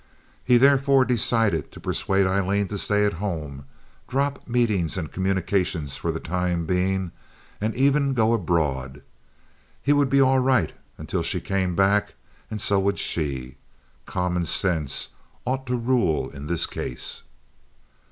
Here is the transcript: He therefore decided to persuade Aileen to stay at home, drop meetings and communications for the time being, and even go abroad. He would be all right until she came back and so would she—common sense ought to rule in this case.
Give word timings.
He 0.43 0.57
therefore 0.57 1.05
decided 1.05 1.71
to 1.73 1.79
persuade 1.79 2.25
Aileen 2.25 2.67
to 2.69 2.77
stay 2.79 3.05
at 3.05 3.13
home, 3.21 3.65
drop 4.07 4.47
meetings 4.49 4.97
and 4.97 5.11
communications 5.11 5.95
for 5.95 6.11
the 6.11 6.19
time 6.19 6.65
being, 6.65 7.11
and 7.61 7.75
even 7.75 8.15
go 8.15 8.33
abroad. 8.33 9.03
He 9.79 9.93
would 9.93 10.09
be 10.09 10.19
all 10.19 10.39
right 10.39 10.73
until 10.97 11.21
she 11.21 11.39
came 11.39 11.75
back 11.75 12.15
and 12.49 12.59
so 12.59 12.79
would 12.79 12.97
she—common 12.97 14.47
sense 14.47 15.09
ought 15.45 15.67
to 15.67 15.75
rule 15.75 16.31
in 16.31 16.47
this 16.47 16.65
case. 16.65 17.21